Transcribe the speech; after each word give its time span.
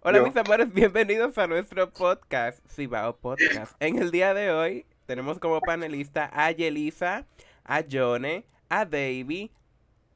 Hola 0.00 0.22
mis 0.22 0.36
amores, 0.36 0.72
bienvenidos 0.72 1.36
a 1.38 1.48
nuestro 1.48 1.90
podcast, 1.90 2.60
Cibao 2.70 3.16
Podcast. 3.16 3.74
En 3.80 3.98
el 3.98 4.12
día 4.12 4.32
de 4.32 4.52
hoy 4.52 4.86
tenemos 5.06 5.40
como 5.40 5.60
panelista 5.60 6.30
a 6.32 6.52
Yelisa, 6.52 7.26
a 7.64 7.82
Jone, 7.90 8.46
a 8.68 8.84
Davey. 8.84 9.50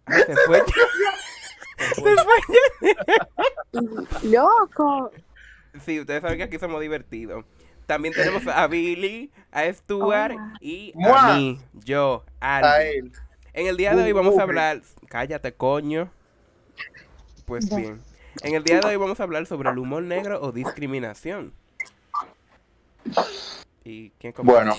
Ah, 0.07 0.19
se 0.19 0.37
fue. 0.47 0.63
se 1.97 2.01
fue. 2.01 2.37
Loco. 4.23 5.11
Sí, 5.85 5.99
ustedes 5.99 6.23
saben 6.23 6.39
que 6.39 6.45
aquí 6.45 6.61
somos 6.61 6.81
divertidos. 6.81 7.45
También 7.87 8.15
tenemos 8.15 8.47
a 8.47 8.69
Billy, 8.69 9.33
a 9.51 9.65
Stuart 9.73 10.37
y 10.61 10.95
a 11.05 11.35
mí, 11.35 11.61
yo, 11.73 12.25
Aldi. 12.39 13.11
En 13.53 13.67
el 13.67 13.77
día 13.77 13.97
de 13.97 14.05
hoy 14.05 14.13
vamos 14.13 14.39
a 14.39 14.43
hablar. 14.43 14.81
Cállate, 15.09 15.53
coño. 15.53 16.09
Pues 17.47 17.69
bien. 17.75 18.01
En 18.41 18.55
el 18.55 18.65
día 18.65 18.81
de 18.81 18.87
hoy 18.89 18.97
vamos 18.97 19.21
a 19.21 19.23
hablar 19.25 19.47
sobre 19.47 19.71
el 19.71 19.79
humor 19.79 20.03
negro 20.03 20.41
o 20.41 20.53
discriminación. 20.53 21.53
¿Y 23.85 24.11
quién 24.11 24.33
comienza? 24.33 24.63
Bueno, 24.63 24.77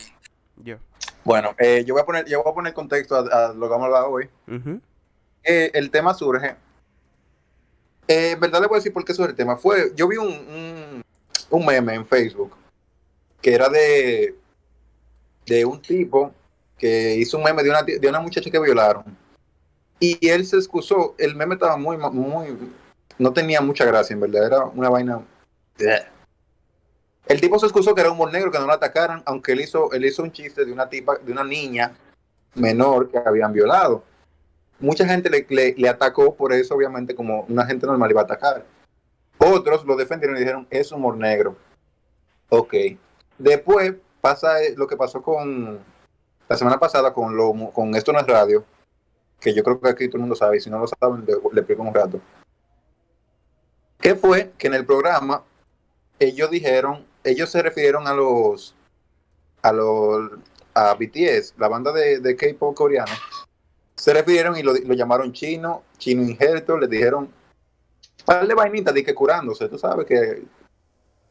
Yo. 0.64 0.78
bueno, 1.24 1.56
eh, 1.60 1.84
yo 1.86 1.94
voy 1.94 2.02
a 2.02 2.06
poner, 2.06 2.26
yo 2.26 2.42
voy 2.42 2.52
a 2.52 2.56
poner 2.56 2.74
contexto 2.74 3.16
a, 3.16 3.20
a 3.50 3.54
lo 3.54 3.68
que 3.68 3.72
vamos 3.72 3.84
a 3.84 3.86
hablar 3.86 4.04
hoy. 4.10 4.30
Eh, 5.44 5.72
el 5.74 5.92
tema 5.92 6.14
surge. 6.14 6.56
eh, 8.08 8.32
en 8.32 8.40
verdad 8.40 8.62
le 8.62 8.68
voy 8.68 8.76
a 8.78 8.80
decir 8.80 8.94
por 8.94 9.06
qué 9.06 9.14
surge 9.14 9.32
el 9.32 9.36
tema. 9.36 9.56
Fue, 9.56 9.92
yo 9.96 10.08
vi 10.08 10.18
un, 10.18 10.28
un, 10.28 11.04
un 11.50 11.66
meme 11.66 11.94
en 11.96 12.06
Facebook 12.06 12.56
que 13.42 13.54
era 13.54 13.68
de, 13.70 14.36
de 15.46 15.66
un 15.66 15.82
tipo 15.82 16.34
que 16.78 17.16
hizo 17.16 17.38
un 17.38 17.44
meme 17.44 17.62
de 17.62 17.70
una, 17.70 17.84
de 17.84 18.08
una 18.10 18.20
muchacha 18.22 18.50
que 18.50 18.60
violaron. 18.60 19.04
Y 20.00 20.28
él 20.28 20.46
se 20.46 20.58
excusó. 20.58 21.16
El 21.18 21.36
meme 21.36 21.54
estaba 21.56 21.78
muy, 21.78 21.98
muy. 21.98 22.58
No 23.20 23.34
tenía 23.34 23.62
mucha 23.62 23.86
gracia, 23.86 24.14
en 24.14 24.20
verdad. 24.22 24.46
Era 24.46 24.64
una 24.66 24.90
vaina. 24.90 25.22
Bleh. 25.78 26.06
El 27.28 27.40
tipo 27.40 27.58
se 27.58 27.66
excusó 27.66 27.96
que 27.96 28.02
era 28.02 28.12
humor 28.12 28.32
negro, 28.32 28.52
que 28.52 28.60
no 28.60 28.66
lo 28.68 28.74
atacaran, 28.74 29.24
aunque 29.26 29.54
él 29.54 29.62
hizo, 29.62 29.92
él 29.94 30.06
hizo 30.06 30.24
un 30.24 30.32
chiste 30.32 30.66
de 30.66 30.72
una 30.74 30.90
tipa, 30.90 31.18
de 31.18 31.32
una 31.32 31.44
niña 31.44 31.96
menor 32.56 33.10
que 33.10 33.18
habían 33.18 33.52
violado 33.54 34.04
mucha 34.80 35.06
gente 35.08 35.30
le, 35.30 35.46
le- 35.50 35.76
le 35.78 35.88
atacó 35.90 36.36
por 36.36 36.52
eso, 36.52 36.76
obviamente, 36.76 37.16
como 37.16 37.46
una 37.48 37.66
gente 37.66 37.88
normal 37.88 38.12
iba 38.12 38.20
a 38.22 38.26
atacar. 38.26 38.66
Otros 39.38 39.86
lo 39.86 39.96
defendieron 39.96 40.36
y 40.36 40.40
dijeron, 40.40 40.68
es 40.70 40.92
humor 40.92 41.16
negro. 41.16 41.56
Ok. 42.50 42.74
Después 43.38 43.94
pasa 44.20 44.62
eh, 44.62 44.74
lo 44.76 44.86
que 44.86 44.98
pasó 44.98 45.22
con 45.22 45.80
la 46.50 46.58
semana 46.58 46.80
pasada 46.80 47.14
con, 47.14 47.36
lo, 47.38 47.54
con 47.72 47.96
Esto 47.96 48.12
no 48.12 48.20
es 48.20 48.28
radio, 48.28 48.66
que 49.40 49.54
yo 49.54 49.64
creo 49.64 49.80
que 49.80 49.90
aquí 49.90 50.08
todo 50.08 50.18
el 50.18 50.22
mundo 50.22 50.36
sabe, 50.36 50.58
y 50.58 50.60
si 50.60 50.70
no 50.70 50.80
lo 50.80 50.88
saben, 50.88 51.24
le, 51.26 51.34
le 51.54 51.62
explico 51.62 51.82
un 51.82 51.94
rato. 51.94 52.20
¿Qué 54.04 54.16
fue? 54.16 54.52
Que 54.58 54.68
en 54.68 54.74
el 54.74 54.86
programa 54.86 55.44
ellos 56.20 56.52
dijeron, 56.52 57.06
ellos 57.24 57.50
se 57.50 57.62
refirieron 57.62 58.06
a 58.06 58.14
los, 58.14 58.76
a 59.62 59.72
los, 59.72 60.30
a 60.74 60.94
BTS, 60.96 61.54
la 61.58 61.70
banda 61.70 61.94
de, 61.94 62.20
de 62.20 62.36
K-pop 62.36 62.76
coreano, 62.76 63.14
se 63.96 64.14
refirieron 64.14 64.58
y 64.58 64.62
lo, 64.62 64.74
lo 64.74 64.94
llamaron 64.94 65.32
chino, 65.32 65.84
chino 65.98 66.22
injerto, 66.22 66.78
les 66.78 66.90
dijeron, 66.90 67.30
par 68.26 68.46
de 68.46 68.54
vainitas 68.54 68.94
de 68.94 69.06
que 69.06 69.16
curándose, 69.16 69.70
tú 69.70 69.78
sabes 69.78 70.06
que 70.06 70.44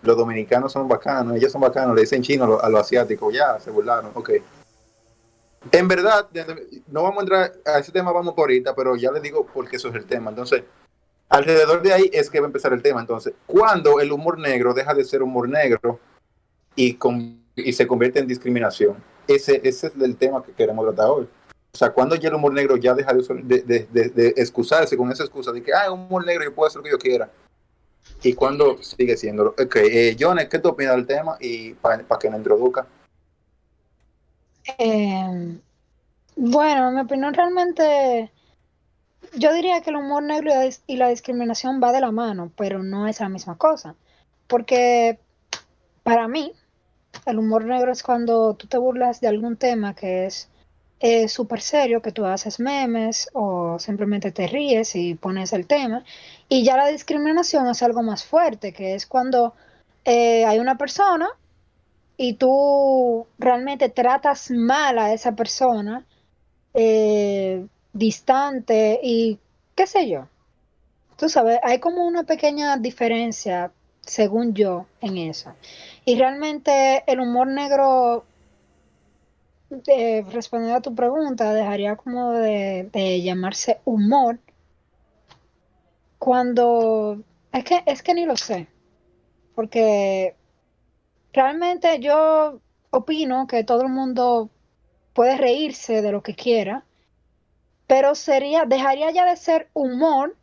los 0.00 0.16
dominicanos 0.16 0.72
son 0.72 0.88
bacanos, 0.88 1.36
ellos 1.36 1.52
son 1.52 1.60
bacanos, 1.60 1.94
le 1.94 2.00
dicen 2.00 2.22
chino 2.22 2.44
a 2.44 2.48
los 2.48 2.70
lo 2.70 2.78
asiáticos, 2.78 3.34
ya, 3.34 3.60
se 3.60 3.70
burlaron, 3.70 4.12
ok. 4.14 4.30
En 5.72 5.88
verdad, 5.88 6.26
no 6.86 7.02
vamos 7.02 7.18
a 7.18 7.20
entrar 7.20 7.52
a 7.66 7.78
ese 7.80 7.92
tema, 7.92 8.12
vamos 8.12 8.32
por 8.32 8.44
ahorita, 8.44 8.74
pero 8.74 8.96
ya 8.96 9.12
les 9.12 9.22
digo 9.22 9.44
por 9.44 9.68
qué 9.68 9.76
eso 9.76 9.90
es 9.90 9.94
el 9.94 10.06
tema. 10.06 10.30
Entonces, 10.30 10.64
alrededor 11.32 11.82
de 11.82 11.92
ahí 11.92 12.10
es 12.12 12.30
que 12.30 12.40
va 12.40 12.46
a 12.46 12.48
empezar 12.48 12.72
el 12.72 12.82
tema. 12.82 13.00
Entonces, 13.00 13.34
cuando 13.46 14.00
el 14.00 14.12
humor 14.12 14.38
negro 14.38 14.72
deja 14.74 14.94
de 14.94 15.04
ser 15.04 15.22
humor 15.22 15.48
negro 15.48 15.98
y, 16.76 16.94
con- 16.94 17.42
y 17.56 17.72
se 17.72 17.86
convierte 17.86 18.18
en 18.20 18.26
discriminación, 18.26 18.96
ese, 19.26 19.60
ese 19.64 19.88
es 19.88 19.92
el 20.00 20.16
tema 20.16 20.42
que 20.44 20.52
queremos 20.52 20.84
tratar 20.86 21.10
hoy. 21.10 21.28
O 21.74 21.78
sea, 21.78 21.90
cuando 21.90 22.14
ya 22.16 22.28
el 22.28 22.34
humor 22.34 22.52
negro 22.52 22.76
ya 22.76 22.92
deja 22.94 23.12
de, 23.14 23.20
usar- 23.20 23.42
de, 23.42 23.62
de- 23.62 23.88
de- 23.90 24.08
de 24.10 24.28
excusarse 24.36 24.96
con 24.96 25.10
esa 25.10 25.24
excusa 25.24 25.52
de 25.52 25.62
que, 25.62 25.72
ah, 25.72 25.90
humor 25.90 26.24
negro, 26.26 26.44
yo 26.44 26.54
puedo 26.54 26.66
hacer 26.68 26.78
lo 26.78 26.84
que 26.84 26.90
yo 26.90 26.98
quiera. 26.98 27.30
Y 28.22 28.34
cuando 28.34 28.82
sigue 28.82 29.16
siendo. 29.16 29.48
Ok, 29.58 29.76
eh, 29.76 30.16
Jones, 30.18 30.48
¿qué 30.48 30.58
tú 30.58 30.68
opinas 30.70 30.96
del 30.96 31.06
tema? 31.06 31.36
Y 31.40 31.72
para 31.74 32.04
que 32.20 32.28
nos 32.28 32.38
introduzca. 32.38 32.86
Eh, 34.78 35.56
bueno, 36.36 36.90
mi 36.92 37.00
opinión 37.00 37.32
realmente, 37.34 38.30
yo 39.34 39.52
diría 39.52 39.80
que 39.80 39.90
el 39.90 39.96
humor 39.96 40.22
negro 40.22 40.52
y 40.86 40.96
la, 40.96 41.08
discriminación 41.08 41.80
va 41.82 41.92
de 41.92 42.00
la 42.00 42.10
mano, 42.10 42.52
pero 42.56 42.82
no 42.82 43.06
es 43.06 43.20
la 43.20 43.28
misma 43.28 43.56
cosa. 43.56 43.94
Porque 44.46 45.18
para 46.02 46.28
mí, 46.28 46.52
el 47.26 47.38
humor 47.38 47.64
negro 47.64 47.92
es 47.92 48.02
cuando 48.02 48.54
tú 48.54 48.66
te 48.66 48.78
burlas 48.78 49.20
de 49.20 49.28
algún 49.28 49.56
tema 49.56 49.94
que 49.94 50.26
es 50.26 50.48
eh, 51.00 51.28
súper 51.28 51.60
serio, 51.60 52.02
que 52.02 52.12
tú 52.12 52.24
haces 52.26 52.60
memes 52.60 53.28
o 53.32 53.78
simplemente 53.78 54.32
te 54.32 54.46
ríes 54.46 54.94
y 54.94 55.14
pones 55.14 55.52
el 55.52 55.66
tema. 55.66 56.04
Y 56.48 56.64
ya 56.64 56.76
la 56.76 56.88
discriminación 56.88 57.66
es 57.68 57.82
algo 57.82 58.02
más 58.02 58.24
fuerte, 58.24 58.72
que 58.72 58.94
es 58.94 59.06
cuando 59.06 59.54
eh, 60.04 60.44
hay 60.44 60.58
una 60.58 60.78
persona 60.78 61.28
y 62.16 62.34
tú 62.34 63.26
realmente 63.38 63.88
tratas 63.88 64.50
mal 64.50 64.98
a 64.98 65.12
esa 65.12 65.34
persona, 65.34 66.04
eh, 66.74 67.66
distante 67.92 69.00
y 69.02 69.38
qué 69.74 69.86
sé 69.86 70.08
yo. 70.08 70.28
Tú 71.16 71.28
sabes, 71.28 71.58
hay 71.62 71.78
como 71.78 72.06
una 72.06 72.24
pequeña 72.24 72.76
diferencia, 72.76 73.72
según 74.00 74.54
yo, 74.54 74.86
en 75.00 75.18
eso. 75.18 75.52
Y 76.04 76.16
realmente 76.16 77.04
el 77.06 77.20
humor 77.20 77.46
negro, 77.46 78.24
eh, 79.86 80.24
respondiendo 80.30 80.78
a 80.78 80.82
tu 80.82 80.94
pregunta, 80.94 81.52
dejaría 81.52 81.96
como 81.96 82.32
de, 82.32 82.88
de 82.92 83.22
llamarse 83.22 83.80
humor 83.84 84.38
cuando... 86.18 87.22
Es 87.52 87.64
que, 87.64 87.82
es 87.84 88.02
que 88.02 88.14
ni 88.14 88.24
lo 88.24 88.36
sé, 88.36 88.66
porque 89.54 90.34
realmente 91.32 92.00
yo 92.00 92.60
opino 92.90 93.46
que 93.46 93.62
todo 93.62 93.82
el 93.82 93.88
mundo 93.88 94.48
puede 95.12 95.36
reírse 95.36 96.00
de 96.00 96.12
lo 96.12 96.22
que 96.22 96.34
quiera, 96.34 96.84
pero 97.92 98.14
sería, 98.14 98.64
dejaría 98.64 99.10
ya 99.10 99.26
de 99.26 99.36
ser 99.36 99.68
humor 99.74 100.34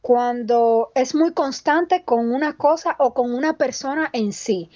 cuando 0.00 0.90
es 0.94 1.14
muy 1.14 1.34
constante 1.34 2.02
con 2.02 2.32
una 2.32 2.56
cosa 2.56 2.96
o 2.98 3.12
con 3.12 3.34
una 3.34 3.58
persona 3.58 4.08
en 4.14 4.32
sí. 4.32 4.70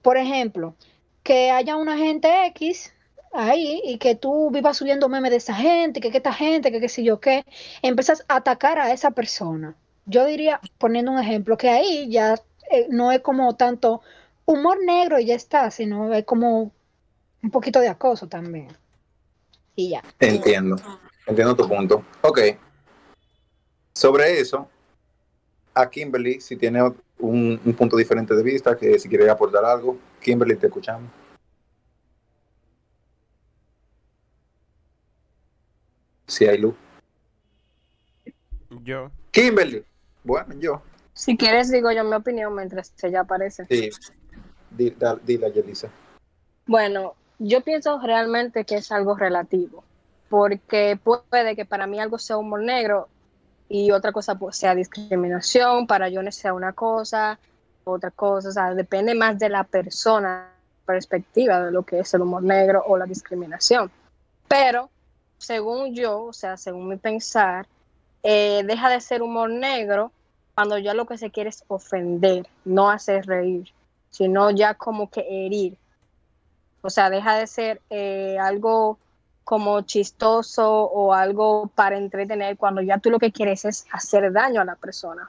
Por 0.00 0.16
ejemplo, 0.16 0.76
que 1.24 1.50
haya 1.50 1.74
una 1.74 1.96
gente 1.96 2.46
X 2.46 2.92
ahí 3.32 3.82
y 3.84 3.98
que 3.98 4.14
tú 4.14 4.52
vivas 4.52 4.76
subiendo 4.76 5.08
memes 5.08 5.32
de 5.32 5.38
esa 5.38 5.56
gente, 5.56 6.00
que, 6.00 6.12
que 6.12 6.18
esta 6.18 6.32
gente, 6.32 6.70
que 6.70 6.78
qué 6.78 6.88
sé 6.88 7.02
yo 7.02 7.18
qué, 7.18 7.44
empiezas 7.82 8.24
a 8.28 8.36
atacar 8.36 8.78
a 8.78 8.92
esa 8.92 9.10
persona. 9.10 9.74
Yo 10.06 10.26
diría, 10.26 10.60
poniendo 10.78 11.10
un 11.10 11.18
ejemplo, 11.18 11.56
que 11.56 11.68
ahí 11.68 12.08
ya 12.12 12.34
eh, 12.70 12.86
no 12.90 13.10
es 13.10 13.22
como 13.22 13.56
tanto 13.56 14.02
humor 14.44 14.78
negro 14.86 15.18
y 15.18 15.24
ya 15.24 15.34
está, 15.34 15.72
sino 15.72 16.14
es 16.14 16.24
como 16.24 16.70
un 17.42 17.50
poquito 17.50 17.80
de 17.80 17.88
acoso 17.88 18.28
también. 18.28 18.68
Y 19.74 19.88
ya. 19.88 20.04
Entiendo. 20.20 20.76
Entiendo 21.26 21.54
tu 21.54 21.68
punto. 21.68 22.04
Ok. 22.22 22.40
Sobre 23.92 24.40
eso, 24.40 24.68
a 25.74 25.88
Kimberly, 25.88 26.40
si 26.40 26.56
tiene 26.56 26.82
un, 27.18 27.60
un 27.64 27.74
punto 27.74 27.96
diferente 27.96 28.34
de 28.34 28.42
vista, 28.42 28.76
que 28.76 28.98
si 28.98 29.08
quiere 29.08 29.28
aportar 29.30 29.64
algo, 29.64 29.98
Kimberly, 30.20 30.56
te 30.56 30.66
escuchamos. 30.66 31.10
Si 36.26 36.46
hay 36.46 36.58
luz. 36.58 36.74
Yo. 38.84 39.10
Kimberly. 39.32 39.84
Bueno, 40.22 40.54
yo. 40.58 40.82
Si 41.12 41.36
quieres, 41.36 41.70
digo 41.70 41.90
yo 41.90 42.04
mi 42.04 42.14
opinión 42.14 42.54
mientras 42.54 42.92
ella 43.02 43.20
aparece. 43.20 43.66
Sí. 43.66 43.90
Di- 44.70 44.90
da- 44.90 45.16
Dile, 45.16 45.50
Yelisa. 45.52 45.90
Bueno, 46.66 47.14
yo 47.40 47.62
pienso 47.62 47.98
realmente 48.00 48.64
que 48.64 48.76
es 48.76 48.92
algo 48.92 49.16
relativo, 49.16 49.82
porque 50.30 50.96
puede 51.02 51.56
que 51.56 51.66
para 51.66 51.88
mí 51.88 51.98
algo 51.98 52.16
sea 52.16 52.38
humor 52.38 52.62
negro 52.62 53.08
y 53.68 53.90
otra 53.90 54.12
cosa 54.12 54.36
pues, 54.36 54.56
sea 54.56 54.76
discriminación, 54.76 55.88
para 55.88 56.08
no 56.08 56.30
sea 56.30 56.54
una 56.54 56.72
cosa, 56.72 57.38
otra 57.82 58.12
cosa, 58.12 58.48
o 58.48 58.52
sea, 58.52 58.74
depende 58.74 59.14
más 59.14 59.38
de 59.40 59.48
la 59.48 59.64
persona, 59.64 60.48
perspectiva 60.86 61.64
de 61.64 61.72
lo 61.72 61.82
que 61.82 61.98
es 61.98 62.14
el 62.14 62.22
humor 62.22 62.44
negro 62.44 62.82
o 62.86 62.96
la 62.96 63.06
discriminación. 63.06 63.90
Pero, 64.46 64.88
según 65.38 65.94
yo, 65.94 66.24
o 66.26 66.32
sea, 66.32 66.56
según 66.56 66.88
mi 66.88 66.96
pensar, 66.96 67.66
eh, 68.22 68.62
deja 68.64 68.88
de 68.88 69.00
ser 69.00 69.22
humor 69.22 69.50
negro 69.50 70.12
cuando 70.54 70.78
ya 70.78 70.94
lo 70.94 71.06
que 71.06 71.18
se 71.18 71.30
quiere 71.30 71.50
es 71.50 71.64
ofender, 71.66 72.46
no 72.64 72.88
hacer 72.88 73.26
reír, 73.26 73.72
sino 74.10 74.50
ya 74.50 74.74
como 74.74 75.10
que 75.10 75.26
herir. 75.28 75.76
O 76.82 76.90
sea, 76.90 77.10
deja 77.10 77.36
de 77.36 77.46
ser 77.48 77.80
eh, 77.90 78.38
algo 78.40 78.98
como 79.50 79.80
chistoso 79.80 80.64
o 80.70 81.12
algo 81.12 81.72
para 81.74 81.98
entretener 81.98 82.56
cuando 82.56 82.82
ya 82.82 82.98
tú 82.98 83.10
lo 83.10 83.18
que 83.18 83.32
quieres 83.32 83.64
es 83.64 83.84
hacer 83.90 84.30
daño 84.30 84.60
a 84.60 84.64
la 84.64 84.76
persona. 84.76 85.28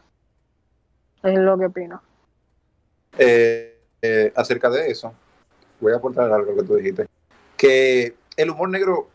Es 1.24 1.40
lo 1.40 1.58
que 1.58 1.66
opino. 1.66 2.04
Eh, 3.18 3.80
eh, 4.00 4.32
acerca 4.36 4.70
de 4.70 4.92
eso, 4.92 5.12
voy 5.80 5.94
a 5.94 5.96
aportar 5.96 6.32
algo 6.32 6.56
que 6.56 6.62
tú 6.62 6.76
dijiste. 6.76 7.08
Que 7.58 8.14
el 8.38 8.52
humor 8.52 8.70
negro, 8.70 9.08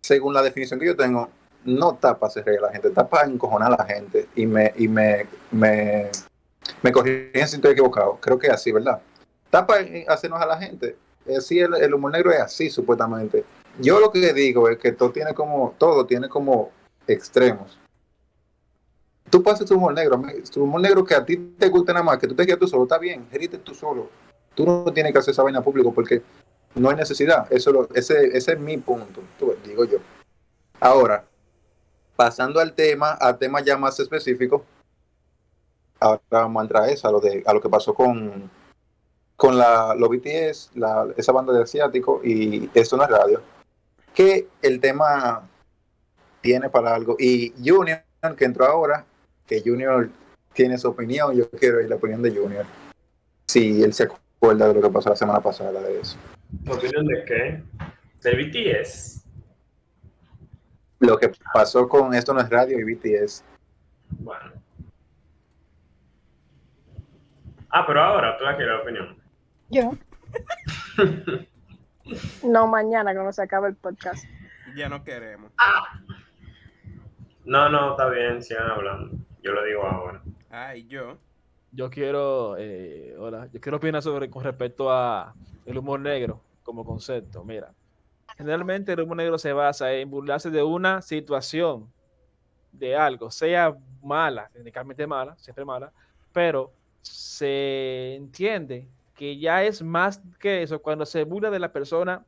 según 0.00 0.32
la 0.32 0.40
definición 0.40 0.80
que 0.80 0.86
yo 0.86 0.96
tengo, 0.96 1.28
no 1.66 1.96
tapa 1.96 2.28
hacer 2.28 2.46
reír 2.46 2.60
a 2.60 2.68
la 2.68 2.72
gente, 2.72 2.88
tapa 2.88 3.24
encojonar 3.24 3.74
a 3.74 3.76
la 3.76 3.84
gente. 3.84 4.28
Y 4.34 4.46
me, 4.46 4.72
y 4.78 4.88
me, 4.88 5.26
me, 5.50 6.08
me 6.80 6.90
corrigen 6.90 7.46
si 7.48 7.56
estoy 7.56 7.72
equivocado. 7.72 8.16
Creo 8.18 8.38
que 8.38 8.46
es 8.46 8.54
así, 8.54 8.72
¿verdad? 8.72 8.98
Tapa 9.50 9.74
hacernos 10.06 10.40
a 10.40 10.46
la 10.46 10.56
gente. 10.56 10.96
Sí, 11.40 11.60
el, 11.60 11.74
el 11.74 11.92
humor 11.92 12.12
negro 12.12 12.32
es 12.32 12.40
así, 12.40 12.70
supuestamente. 12.70 13.44
Yo 13.78 14.00
lo 14.00 14.10
que 14.10 14.32
digo 14.32 14.68
es 14.68 14.78
que 14.78 14.92
todo 14.92 15.10
tiene 15.10 15.34
como, 15.34 15.74
todo 15.78 16.04
tiene 16.04 16.28
como 16.28 16.72
extremos. 17.06 17.78
Tú 19.30 19.42
pasas 19.42 19.66
tu 19.66 19.76
humor 19.76 19.94
negro, 19.94 20.20
tu 20.52 20.64
humor 20.64 20.80
negro 20.80 21.04
que 21.04 21.14
a 21.14 21.24
ti 21.24 21.36
te 21.58 21.68
gusta 21.68 21.92
nada 21.92 22.04
más, 22.04 22.18
que 22.18 22.26
tú 22.26 22.34
te 22.34 22.44
quedas 22.44 22.58
tú 22.58 22.66
solo, 22.66 22.84
está 22.84 22.98
bien, 22.98 23.28
gerite 23.30 23.58
tú 23.58 23.74
solo. 23.74 24.08
Tú 24.54 24.66
no 24.66 24.92
tienes 24.92 25.12
que 25.12 25.18
hacer 25.18 25.32
esa 25.32 25.42
vaina 25.42 25.62
público 25.62 25.92
porque 25.92 26.22
no 26.74 26.90
hay 26.90 26.96
necesidad. 26.96 27.46
Eso 27.50 27.70
lo, 27.70 27.88
ese, 27.94 28.36
ese 28.36 28.52
es 28.52 28.58
mi 28.58 28.78
punto, 28.78 29.22
digo 29.64 29.84
yo. 29.84 29.98
Ahora, 30.80 31.24
pasando 32.16 32.58
al 32.58 32.72
tema, 32.72 33.16
a 33.20 33.36
temas 33.36 33.64
ya 33.64 33.76
más 33.76 34.00
específicos, 34.00 34.62
ahora 36.00 36.20
vamos 36.30 36.60
a 36.60 36.64
entrar 36.64 36.82
a 36.84 36.90
eso, 36.90 37.06
a 37.06 37.12
lo, 37.12 37.20
de, 37.20 37.44
a 37.46 37.52
lo 37.52 37.60
que 37.60 37.68
pasó 37.68 37.94
con, 37.94 38.50
con 39.36 39.56
la, 39.56 39.94
los 39.94 40.08
BTS, 40.08 40.70
la, 40.74 41.06
esa 41.16 41.32
banda 41.32 41.52
de 41.52 41.62
asiático 41.62 42.20
y 42.24 42.70
esto 42.74 42.96
no 42.96 43.04
es 43.04 43.10
radio 43.10 43.40
que 44.18 44.48
el 44.62 44.80
tema 44.80 45.48
tiene 46.40 46.68
para 46.68 46.92
algo. 46.92 47.14
Y 47.20 47.54
Junior, 47.64 48.02
que 48.36 48.44
entró 48.46 48.66
ahora, 48.66 49.04
que 49.46 49.62
Junior 49.64 50.10
tiene 50.52 50.76
su 50.76 50.88
opinión, 50.88 51.36
yo 51.36 51.48
quiero 51.50 51.80
ir 51.80 51.88
la 51.88 51.94
opinión 51.94 52.20
de 52.20 52.34
Junior. 52.34 52.66
Si 53.46 53.80
él 53.80 53.92
se 53.92 54.08
acuerda 54.08 54.66
de 54.66 54.74
lo 54.74 54.82
que 54.82 54.90
pasó 54.90 55.10
la 55.10 55.14
semana 55.14 55.38
pasada 55.38 55.80
de 55.80 56.00
eso. 56.00 56.16
¿Opinión 56.68 57.06
de 57.06 57.24
qué? 57.26 57.62
¿Del 58.24 58.50
BTS? 58.50 59.24
Lo 60.98 61.16
que 61.16 61.30
pasó 61.54 61.88
con 61.88 62.12
Esto 62.12 62.34
no 62.34 62.40
es 62.40 62.50
radio 62.50 62.76
y 62.76 62.92
BTS. 62.92 63.44
Bueno. 64.18 64.50
Ah, 67.70 67.84
pero 67.86 68.02
ahora 68.02 68.36
tú 68.36 68.42
la 68.42 68.56
quieres 68.56 68.74
la 68.74 68.82
opinión. 68.82 69.16
Yo. 69.70 69.92
No 72.44 72.66
mañana 72.66 73.12
cuando 73.12 73.32
se 73.32 73.42
acabe 73.42 73.68
el 73.68 73.76
podcast. 73.76 74.24
Ya 74.76 74.88
no 74.88 75.02
queremos. 75.02 75.52
Ah. 75.58 76.00
No, 77.44 77.68
no, 77.68 77.92
está 77.92 78.08
bien, 78.10 78.42
sigan 78.42 78.70
hablando. 78.70 79.16
Yo 79.42 79.52
lo 79.52 79.64
digo 79.64 79.82
ahora. 79.84 80.22
Ay, 80.50 80.86
yo. 80.86 81.18
Yo 81.72 81.90
quiero, 81.90 82.56
eh, 82.58 83.14
hola, 83.18 83.48
yo 83.52 83.60
quiero 83.60 83.76
opinar 83.76 84.02
sobre 84.02 84.30
con 84.30 84.42
respecto 84.42 84.90
a 84.90 85.34
el 85.66 85.78
humor 85.78 86.00
negro 86.00 86.40
como 86.62 86.84
concepto. 86.84 87.44
Mira, 87.44 87.72
generalmente 88.36 88.92
el 88.92 89.00
humor 89.00 89.18
negro 89.18 89.38
se 89.38 89.52
basa 89.52 89.92
en 89.92 90.10
burlarse 90.10 90.50
de 90.50 90.62
una 90.62 91.02
situación, 91.02 91.90
de 92.72 92.96
algo, 92.96 93.30
sea 93.30 93.74
mala, 94.02 94.50
técnicamente 94.52 95.06
mala, 95.06 95.36
siempre 95.38 95.64
mala, 95.64 95.92
pero 96.32 96.72
se 97.02 98.14
entiende 98.16 98.88
que 99.18 99.36
ya 99.36 99.64
es 99.64 99.82
más 99.82 100.22
que 100.38 100.62
eso 100.62 100.80
cuando 100.80 101.04
se 101.04 101.24
burla 101.24 101.50
de 101.50 101.58
la 101.58 101.72
persona 101.72 102.24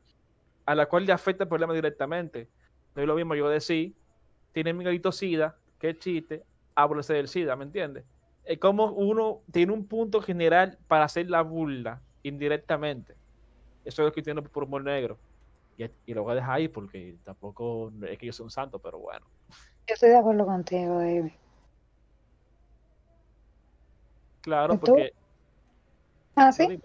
a 0.67 0.75
la 0.75 0.87
cual 0.87 1.07
le 1.07 1.13
afecta 1.13 1.45
el 1.45 1.49
problema 1.49 1.73
directamente. 1.73 2.49
No 2.97 3.03
es 3.03 3.07
lo 3.07 3.15
mismo 3.15 3.37
yo 3.37 3.49
decir, 3.49 3.95
tiene 4.51 4.73
mi 4.73 4.83
gatito 4.83 5.13
SIDA, 5.13 5.57
qué 5.79 5.97
chiste, 5.97 6.43
háblese 6.75 7.15
del 7.15 7.29
SIDA, 7.29 7.55
¿me 7.55 7.63
entiendes? 7.63 8.05
Es 8.45 8.59
como 8.59 8.87
uno 8.87 9.41
tiene 9.53 9.73
un 9.73 9.87
punto 9.87 10.21
general 10.21 10.79
para 10.89 11.05
hacer 11.05 11.31
la 11.31 11.43
burla 11.43 12.03
indirectamente. 12.25 13.15
Eso 13.85 14.03
es 14.03 14.07
lo 14.07 14.13
que 14.13 14.23
tiene 14.23 14.43
por 14.43 14.65
humor 14.65 14.83
negro. 14.83 15.17
Y, 15.77 16.13
lo 16.13 16.25
voy 16.25 16.33
a 16.33 16.35
dejar 16.35 16.57
ahí 16.57 16.67
porque 16.67 17.17
tampoco 17.23 17.93
es 18.03 18.19
que 18.19 18.27
yo 18.27 18.33
sea 18.33 18.45
un 18.45 18.51
santo, 18.51 18.81
pero 18.81 18.99
bueno. 18.99 19.25
Yo 19.87 19.95
estoy 19.95 20.11
de 20.11 20.19
acuerdo 20.19 20.45
contigo, 20.45 20.99
David. 20.99 21.33
Claro, 24.43 24.79
porque 24.81 25.13
Ah, 26.35 26.53
sí. 26.53 26.81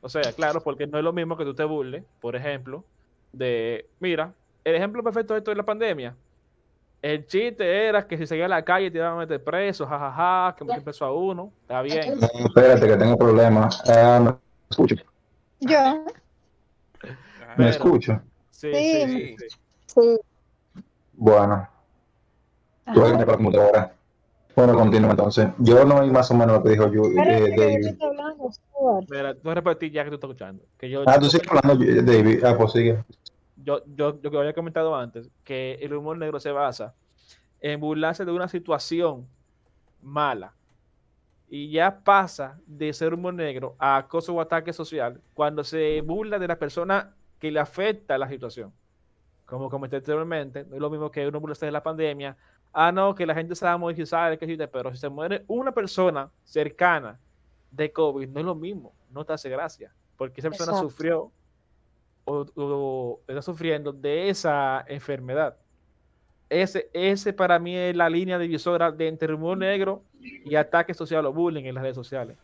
O 0.00 0.08
sea, 0.08 0.32
claro, 0.32 0.60
porque 0.62 0.86
no 0.86 0.98
es 0.98 1.04
lo 1.04 1.12
mismo 1.12 1.36
que 1.36 1.44
tú 1.44 1.54
te 1.54 1.64
burles, 1.64 2.04
por 2.20 2.34
ejemplo, 2.34 2.84
de, 3.32 3.86
mira, 3.98 4.32
el 4.64 4.74
ejemplo 4.74 5.02
perfecto 5.02 5.34
de 5.34 5.38
esto 5.38 5.50
es 5.50 5.56
la 5.56 5.64
pandemia. 5.64 6.16
El 7.02 7.26
chiste 7.26 7.88
era 7.88 8.06
que 8.06 8.18
si 8.18 8.26
seguía 8.26 8.44
en 8.44 8.50
la 8.50 8.64
calle 8.64 8.90
te 8.90 8.98
iban 8.98 9.12
a 9.12 9.16
meter 9.16 9.42
preso, 9.42 9.86
jajaja, 9.86 10.54
que 10.56 10.64
me 10.64 10.74
empezó 10.74 11.06
a 11.06 11.12
uno, 11.12 11.50
está 11.62 11.80
bien. 11.82 12.18
espérate, 12.22 12.86
que 12.86 12.96
tengo 12.96 13.16
problemas. 13.16 13.82
Eh, 13.86 14.20
¿Me 14.20 14.34
escucho? 14.68 14.96
Yo. 15.60 16.04
¿Me 17.56 17.70
escucho? 17.70 18.20
Sí, 18.50 18.72
sí, 18.72 19.36
sí. 19.38 19.46
sí. 19.86 20.20
Bueno. 21.14 21.68
Tú 22.92 23.00
la 23.00 23.24
computadora. 23.26 23.94
Bueno, 24.56 24.74
continúa 24.74 25.10
entonces. 25.10 25.48
Yo 25.58 25.84
no 25.84 25.96
oí 25.96 26.10
más 26.10 26.30
o 26.30 26.34
menos 26.34 26.56
lo 26.56 26.62
que 26.62 26.70
dijo 26.70 26.92
yo, 26.92 27.02
eh, 27.04 27.54
David. 27.56 27.96
Mira, 29.10 29.34
tú 29.34 29.54
repetir 29.54 29.92
ya 29.92 30.04
que 30.04 30.10
tú 30.10 30.16
estás 30.16 30.30
escuchando. 30.30 30.64
Que 30.78 30.90
yo, 30.90 31.02
ah, 31.06 31.18
tú 31.18 31.26
sigues 31.26 31.48
hablando, 31.48 31.84
David. 32.02 32.44
Ah, 32.44 32.56
pues 32.56 32.72
sigue. 32.72 33.02
Yo, 33.62 33.82
yo, 33.94 34.20
yo 34.20 34.30
que 34.30 34.38
había 34.38 34.52
comentado 34.54 34.94
antes, 34.96 35.30
que 35.44 35.74
el 35.80 35.94
humor 35.94 36.16
negro 36.18 36.40
se 36.40 36.50
basa 36.50 36.94
en 37.60 37.78
burlarse 37.78 38.24
de 38.24 38.32
una 38.32 38.48
situación 38.48 39.26
mala. 40.02 40.54
Y 41.48 41.70
ya 41.70 42.00
pasa 42.04 42.58
de 42.66 42.92
ser 42.92 43.12
humor 43.12 43.34
negro 43.34 43.74
a 43.78 43.96
acoso 43.96 44.34
o 44.34 44.40
ataque 44.40 44.72
social 44.72 45.20
cuando 45.34 45.64
se 45.64 46.00
burla 46.00 46.38
de 46.38 46.48
la 46.48 46.58
persona 46.58 47.14
que 47.38 47.50
le 47.50 47.60
afecta 47.60 48.16
la 48.18 48.28
situación. 48.28 48.72
Como 49.46 49.68
comenté 49.68 49.96
anteriormente, 49.96 50.64
no 50.64 50.76
es 50.76 50.80
lo 50.80 50.90
mismo 50.90 51.10
que 51.10 51.26
uno 51.26 51.40
burlarse 51.40 51.66
de 51.66 51.72
la 51.72 51.82
pandemia 51.82 52.36
ah, 52.72 52.92
no, 52.92 53.14
que 53.14 53.26
la 53.26 53.34
gente 53.34 53.54
se 53.54 53.64
va 53.64 53.74
a 53.74 54.06
sabe 54.06 54.38
que 54.38 54.44
existe, 54.44 54.68
pero 54.68 54.90
si 54.92 54.98
se 54.98 55.08
muere 55.08 55.44
una 55.46 55.72
persona 55.72 56.30
cercana 56.44 57.18
de 57.70 57.92
COVID, 57.92 58.28
no 58.28 58.40
es 58.40 58.46
lo 58.46 58.54
mismo, 58.54 58.92
no 59.10 59.24
te 59.24 59.32
hace 59.32 59.48
gracia, 59.48 59.92
porque 60.16 60.40
esa 60.40 60.50
persona 60.50 60.78
sufrió 60.78 61.30
o, 62.24 63.20
está 63.26 63.42
sufriendo 63.42 63.92
de 63.92 64.28
esa 64.28 64.84
enfermedad. 64.88 65.56
Ese, 66.48 66.90
ese 66.92 67.32
para 67.32 67.58
mí 67.58 67.76
es 67.76 67.96
la 67.96 68.08
línea 68.08 68.38
divisora 68.38 68.90
de 68.90 69.08
entre 69.08 69.32
humor 69.32 69.56
negro 69.56 70.02
y 70.20 70.54
ataque 70.56 70.94
social 70.94 71.24
o 71.26 71.32
bullying 71.32 71.64
en 71.64 71.74
las 71.74 71.82
redes 71.82 71.96
sociales. 71.96 72.36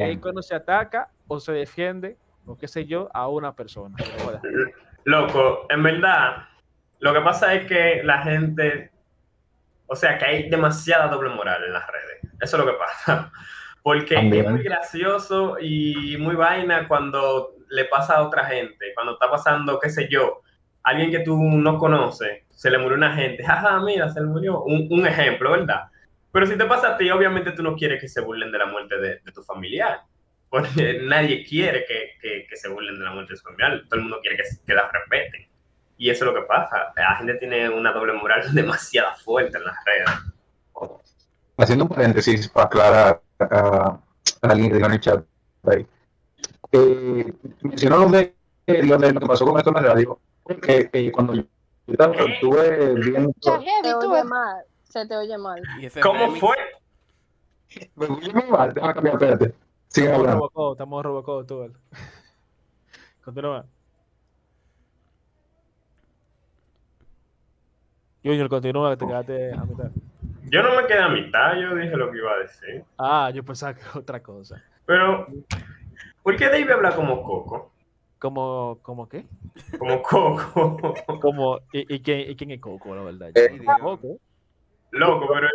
Ahí 0.00 0.16
cuando 0.18 0.42
se 0.42 0.54
ataca 0.54 1.10
o 1.26 1.40
se 1.40 1.52
defiende, 1.52 2.16
o 2.46 2.56
qué 2.56 2.68
sé 2.68 2.86
yo, 2.86 3.08
a 3.12 3.28
una 3.28 3.54
persona. 3.54 3.96
Loco, 5.04 5.66
en 5.68 5.82
verdad, 5.82 6.44
lo 6.98 7.12
que 7.12 7.20
pasa 7.20 7.54
es 7.54 7.66
que 7.66 8.02
la 8.04 8.22
gente 8.22 8.90
o 9.90 9.96
sea 9.96 10.16
que 10.16 10.24
hay 10.24 10.48
demasiada 10.48 11.08
doble 11.08 11.30
moral 11.30 11.64
en 11.64 11.72
las 11.72 11.84
redes. 11.84 12.32
Eso 12.40 12.56
es 12.56 12.64
lo 12.64 12.70
que 12.70 12.78
pasa. 12.78 13.32
Porque 13.82 14.14
es 14.14 14.48
muy 14.48 14.62
gracioso 14.62 15.56
y 15.60 16.16
muy 16.16 16.36
vaina 16.36 16.86
cuando 16.86 17.54
le 17.70 17.86
pasa 17.86 18.16
a 18.16 18.22
otra 18.22 18.44
gente. 18.44 18.92
Cuando 18.94 19.14
está 19.14 19.28
pasando, 19.28 19.80
qué 19.80 19.90
sé 19.90 20.06
yo, 20.08 20.42
alguien 20.84 21.10
que 21.10 21.20
tú 21.20 21.36
no 21.42 21.76
conoces, 21.76 22.44
se 22.50 22.70
le 22.70 22.78
murió 22.78 22.96
una 22.96 23.16
gente. 23.16 23.42
Jaja, 23.46 23.80
mira, 23.80 24.08
se 24.10 24.20
le 24.20 24.26
murió. 24.26 24.62
Un, 24.62 25.06
ejemplo, 25.08 25.50
¿verdad? 25.50 25.86
Pero 26.30 26.46
si 26.46 26.56
te 26.56 26.66
pasa 26.66 26.94
a 26.94 26.96
ti, 26.96 27.10
obviamente 27.10 27.50
tú 27.50 27.64
no 27.64 27.74
quieres 27.74 28.00
que 28.00 28.06
se 28.06 28.20
burlen 28.20 28.52
de 28.52 28.58
la 28.58 28.66
muerte 28.66 28.96
de, 28.96 29.18
tu 29.34 29.42
familiar. 29.42 30.02
Porque 30.48 31.00
nadie 31.02 31.44
quiere 31.44 31.84
que, 31.84 32.46
se 32.56 32.68
burlen 32.68 32.96
de 32.96 33.04
la 33.04 33.10
muerte 33.10 33.32
de 33.32 33.38
su 33.38 33.42
familiar. 33.42 33.82
Todo 33.88 33.96
el 33.96 34.02
mundo 34.02 34.20
quiere 34.22 34.36
que, 34.36 34.44
que 34.64 34.74
la 34.74 34.88
respeten. 34.88 35.49
Y 36.00 36.08
eso 36.08 36.24
es 36.24 36.32
lo 36.32 36.40
que 36.40 36.46
pasa. 36.46 36.94
La 36.96 37.16
gente 37.16 37.34
tiene 37.34 37.68
una 37.68 37.92
doble 37.92 38.14
moral 38.14 38.42
demasiado 38.54 39.14
fuerte 39.16 39.58
en 39.58 39.64
las 39.64 39.76
redes. 39.84 40.08
Haciendo 41.58 41.84
un 41.84 41.90
paréntesis 41.90 42.48
para 42.48 42.66
aclarar 42.66 43.22
a, 43.38 44.00
alguien 44.40 44.70
que 44.70 44.76
diga 44.76 44.86
en 44.86 44.92
el 44.94 45.00
chat 45.00 45.22
ahí. 45.64 45.86
Eh, 46.72 47.30
mencionó 47.60 47.98
lo 47.98 48.08
de, 48.08 48.34
lo 48.66 48.96
de 48.96 49.12
lo 49.12 49.20
que 49.20 49.26
pasó 49.26 49.44
con 49.44 49.58
esto 49.58 49.68
en 49.68 49.74
la 49.74 49.92
radio. 49.92 50.18
Que 50.62 50.88
eh, 50.90 51.12
cuando 51.12 51.34
yo 51.34 51.42
estuve 51.86 52.94
viendo. 52.94 53.34
Se 53.38 53.58
te 53.82 53.94
oye 53.94 54.24
mal. 54.24 54.64
Se 54.84 55.06
te 55.06 55.16
oye 55.18 55.36
mal. 55.36 55.62
¿Cómo 56.02 56.34
fue? 56.36 56.56
Me 57.94 58.06
voy 58.06 58.32
mal. 58.48 58.72
Déjame 58.72 58.94
cambiar, 58.94 59.14
espérate. 59.16 59.54
Sigue 59.88 60.10
hablando. 60.10 60.72
Estamos 60.72 61.04
Robocop, 61.04 61.46
tú. 61.46 61.70
Continúa. 63.22 63.66
Junior, 68.22 68.48
continúa, 68.48 68.90
que 68.90 68.96
te 68.98 69.06
quedaste 69.06 69.52
a 69.54 69.64
mitad. 69.64 69.90
Yo 70.50 70.62
no 70.62 70.76
me 70.76 70.86
quedé 70.86 70.98
a 70.98 71.08
mitad, 71.08 71.56
yo 71.56 71.74
dije 71.74 71.96
lo 71.96 72.10
que 72.10 72.18
iba 72.18 72.32
a 72.32 72.38
decir. 72.38 72.84
Ah, 72.98 73.30
yo 73.32 73.42
pensaba 73.42 73.74
que 73.74 73.82
otra 73.98 74.22
cosa. 74.22 74.62
Pero, 74.84 75.26
¿por 76.22 76.36
qué 76.36 76.46
Dave 76.46 76.72
habla 76.72 76.94
como 76.94 77.22
Coco? 77.22 77.72
¿Como, 78.18 78.78
como 78.82 79.08
qué? 79.08 79.24
Como 79.78 80.02
Coco. 80.02 80.94
como, 81.20 81.60
¿y, 81.72 82.00
quién, 82.00 82.30
¿y, 82.30 82.36
quién, 82.36 82.50
es 82.50 82.60
Coco, 82.60 82.94
la 82.94 83.02
verdad? 83.02 83.30
Eh, 83.34 83.58
Loco, 84.90 85.28
pero 85.32 85.48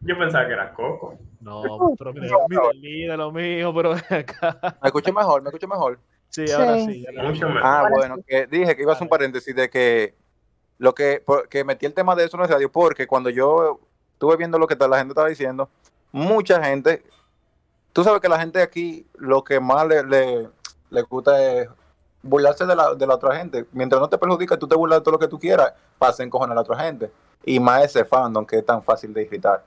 Yo 0.00 0.18
pensaba 0.18 0.46
que 0.46 0.52
era 0.54 0.72
Coco. 0.72 1.18
No, 1.40 1.94
pero 1.96 2.12
mira, 2.12 2.36
mira, 2.80 3.16
lo 3.16 3.30
mío, 3.30 3.72
pero 3.72 3.92
acá. 3.92 4.78
Me 4.82 4.88
escucho 4.88 5.12
mejor, 5.12 5.42
me 5.42 5.50
escucho 5.50 5.68
mejor. 5.68 6.00
Sí, 6.30 6.50
ahora 6.50 6.78
sí. 6.78 7.06
Mucho 7.22 7.46
mejor. 7.46 7.62
Ah, 7.62 7.88
bueno, 7.88 8.16
que 8.26 8.46
dije 8.46 8.74
que 8.74 8.82
iba 8.82 8.92
a 8.92 8.94
hacer 8.94 9.04
un 9.04 9.10
paréntesis 9.10 9.54
de 9.54 9.70
que 9.70 10.14
lo 10.78 10.94
que, 10.94 11.22
que 11.50 11.64
metí 11.64 11.86
el 11.86 11.94
tema 11.94 12.14
de 12.14 12.24
eso 12.24 12.36
en 12.36 12.44
el 12.44 12.48
radio, 12.48 12.70
porque 12.70 13.06
cuando 13.06 13.30
yo 13.30 13.80
estuve 14.12 14.36
viendo 14.36 14.58
lo 14.58 14.66
que 14.66 14.76
la 14.76 14.98
gente 14.98 15.12
estaba 15.12 15.28
diciendo, 15.28 15.68
mucha 16.12 16.62
gente, 16.62 17.02
tú 17.92 18.04
sabes 18.04 18.20
que 18.20 18.28
la 18.28 18.38
gente 18.38 18.62
aquí 18.62 19.06
lo 19.14 19.42
que 19.44 19.60
más 19.60 19.86
le, 19.86 20.02
le, 20.90 21.02
gusta 21.02 21.42
es 21.42 21.68
burlarse 22.22 22.64
de 22.66 22.76
la, 22.76 22.94
de 22.94 23.06
la 23.06 23.14
otra 23.14 23.36
gente. 23.36 23.66
Mientras 23.72 24.00
no 24.00 24.08
te 24.08 24.18
perjudica, 24.18 24.58
tú 24.58 24.66
te 24.66 24.76
burlas 24.76 25.00
de 25.00 25.04
todo 25.04 25.12
lo 25.12 25.18
que 25.18 25.28
tú 25.28 25.38
quieras, 25.38 25.72
pasa 25.98 26.22
encojonar 26.22 26.52
a 26.52 26.56
la 26.56 26.60
otra 26.62 26.78
gente. 26.78 27.10
Y 27.44 27.60
más 27.60 27.84
ese 27.84 28.04
fandom 28.04 28.46
que 28.46 28.58
es 28.58 28.66
tan 28.66 28.82
fácil 28.82 29.12
de 29.12 29.22
irritar. 29.22 29.64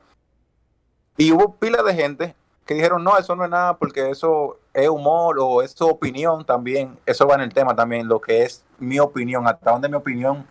Y 1.18 1.32
hubo 1.32 1.56
pila 1.56 1.84
de 1.84 1.94
gente 1.94 2.36
que 2.66 2.74
dijeron, 2.74 3.04
no, 3.04 3.18
eso 3.18 3.36
no 3.36 3.44
es 3.44 3.50
nada 3.50 3.78
porque 3.78 4.10
eso 4.10 4.58
es 4.74 4.88
humor 4.90 5.38
o 5.40 5.62
es 5.62 5.72
su 5.72 5.88
opinión 5.88 6.46
también. 6.46 6.98
Eso 7.06 7.28
va 7.28 7.36
en 7.36 7.42
el 7.42 7.54
tema 7.54 7.76
también, 7.76 8.08
lo 8.08 8.20
que 8.20 8.44
es 8.44 8.64
mi 8.78 9.00
opinión, 9.00 9.48
hasta 9.48 9.72
donde 9.72 9.90
mi 9.90 9.96
opinión 9.96 10.46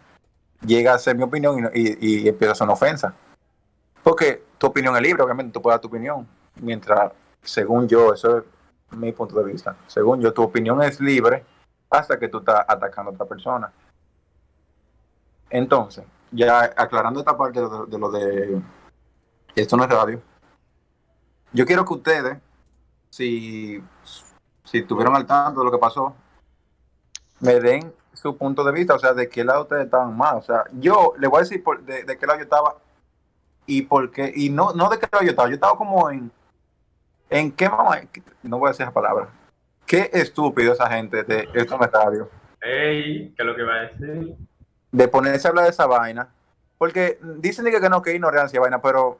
llega 0.64 0.94
a 0.94 0.98
ser 0.98 1.16
mi 1.16 1.22
opinión 1.22 1.70
y, 1.74 2.24
y, 2.24 2.28
empieza 2.28 2.52
a 2.52 2.54
ser 2.54 2.64
una 2.64 2.74
ofensa. 2.74 3.14
Porque 4.02 4.44
tu 4.58 4.68
opinión 4.68 4.94
es 4.96 5.02
libre, 5.02 5.22
obviamente, 5.22 5.52
tú 5.52 5.62
puedes 5.62 5.74
dar 5.74 5.80
tu 5.80 5.88
opinión. 5.88 6.26
Mientras, 6.60 7.12
según 7.42 7.88
yo, 7.88 8.14
eso 8.14 8.38
es 8.38 8.44
mi 8.92 9.12
punto 9.12 9.36
de 9.42 9.52
vista. 9.52 9.76
Según 9.86 10.20
yo, 10.20 10.32
tu 10.32 10.42
opinión 10.42 10.82
es 10.82 11.00
libre 11.00 11.44
hasta 11.90 12.18
que 12.18 12.28
tú 12.28 12.38
estás 12.38 12.64
atacando 12.66 13.10
a 13.10 13.14
otra 13.14 13.26
persona. 13.26 13.72
Entonces, 15.50 16.04
ya 16.30 16.72
aclarando 16.76 17.20
esta 17.20 17.36
parte 17.36 17.60
de, 17.60 17.98
lo 17.98 18.10
de 18.10 18.60
esto 19.54 19.76
no 19.76 19.84
es 19.84 19.90
radio 19.90 20.20
yo 21.56 21.64
quiero 21.64 21.86
que 21.86 21.94
ustedes, 21.94 22.38
si, 23.08 23.82
si 24.64 24.78
estuvieron 24.78 25.16
al 25.16 25.26
tanto 25.26 25.60
de 25.60 25.64
lo 25.64 25.72
que 25.72 25.78
pasó, 25.78 26.14
me 27.40 27.58
den 27.60 27.94
su 28.16 28.36
punto 28.36 28.64
de 28.64 28.72
vista, 28.72 28.94
o 28.94 28.98
sea, 28.98 29.12
de 29.14 29.28
qué 29.28 29.44
lado 29.44 29.62
ustedes 29.62 29.84
estaban 29.84 30.16
más. 30.16 30.34
O 30.34 30.42
sea, 30.42 30.64
yo 30.72 31.14
le 31.18 31.28
voy 31.28 31.38
a 31.38 31.42
decir 31.42 31.62
de, 31.82 32.18
qué 32.18 32.26
lado 32.26 32.38
yo 32.38 32.44
estaba 32.44 32.76
y 33.66 33.82
por 33.82 34.10
qué, 34.10 34.32
y 34.34 34.50
no, 34.50 34.72
no 34.72 34.88
de 34.88 34.98
qué 34.98 35.08
lado 35.10 35.24
yo 35.24 35.30
estaba, 35.30 35.48
yo 35.48 35.54
estaba 35.54 35.76
como 35.76 36.10
en, 36.10 36.30
en 37.30 37.52
qué 37.52 37.68
mamá, 37.68 38.00
no 38.42 38.58
voy 38.58 38.68
a 38.68 38.70
decir 38.70 38.84
esa 38.84 38.92
palabra. 38.92 39.28
Qué 39.86 40.10
estúpido 40.12 40.72
esa 40.72 40.88
gente 40.88 41.22
de 41.22 41.48
esto 41.54 41.74
en 41.80 41.92
radio. 41.92 42.28
Ey, 42.60 43.32
¿qué 43.36 43.42
es 43.42 43.46
lo 43.46 43.54
que 43.54 43.62
va 43.62 43.74
a 43.74 43.80
decir? 43.82 44.34
De 44.90 45.08
ponerse 45.08 45.46
a 45.46 45.50
hablar 45.50 45.64
de 45.64 45.70
esa 45.70 45.86
vaina. 45.86 46.28
Porque 46.78 47.18
dicen 47.22 47.64
que, 47.66 47.80
que 47.80 47.88
no, 47.88 48.02
que 48.02 48.14
ignorancia 48.14 48.60
vaina, 48.60 48.82
pero 48.82 49.18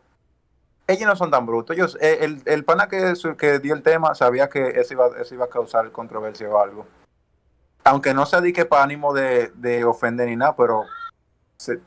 ellos 0.87 1.07
no 1.07 1.17
son 1.17 1.31
tan 1.31 1.47
brutos. 1.47 1.77
Ellos, 1.77 1.97
eh, 2.01 2.19
el, 2.23 2.43
el 2.45 2.65
pana 2.65 2.89
que, 2.89 3.15
que 3.39 3.59
dio 3.59 3.75
el 3.75 3.83
tema 3.83 4.15
sabía 4.15 4.49
que 4.49 4.81
eso 4.81 4.95
iba, 4.95 5.09
eso 5.19 5.35
iba 5.35 5.47
a 5.47 5.49
causar 5.49 5.91
controversia 5.93 6.49
o 6.49 6.61
algo. 6.61 6.87
Aunque 7.87 8.13
no 8.13 8.27
se 8.27 8.41
dedique 8.41 8.65
para 8.65 8.83
ánimo 8.83 9.15
de, 9.15 9.53
de, 9.55 9.85
ofender 9.85 10.29
ni 10.29 10.35
nada, 10.35 10.57
pero 10.57 10.85